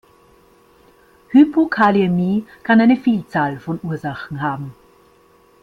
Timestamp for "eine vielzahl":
2.81-3.59